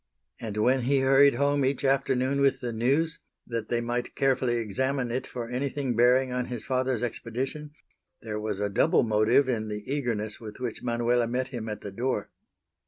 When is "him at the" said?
11.49-11.91